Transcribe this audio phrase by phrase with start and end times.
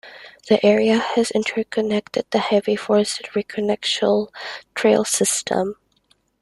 [0.49, 4.33] The area has an inter-connected and heavily forested recreational
[4.73, 5.75] trail system.